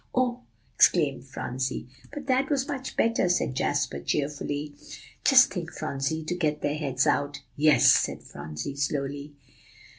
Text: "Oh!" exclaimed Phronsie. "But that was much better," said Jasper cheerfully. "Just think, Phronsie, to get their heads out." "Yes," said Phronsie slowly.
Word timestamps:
"Oh!" 0.15 0.41
exclaimed 0.73 1.25
Phronsie. 1.27 1.87
"But 2.11 2.25
that 2.25 2.49
was 2.49 2.67
much 2.67 2.97
better," 2.97 3.29
said 3.29 3.53
Jasper 3.53 3.99
cheerfully. 3.99 4.73
"Just 5.23 5.53
think, 5.53 5.71
Phronsie, 5.71 6.23
to 6.23 6.33
get 6.33 6.63
their 6.63 6.73
heads 6.79 7.05
out." 7.05 7.41
"Yes," 7.55 7.85
said 7.85 8.23
Phronsie 8.23 8.77
slowly. 8.77 9.33